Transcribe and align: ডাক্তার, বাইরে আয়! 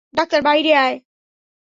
ডাক্তার, 0.13 0.39
বাইরে 0.41 0.71
আয়! 0.75 0.95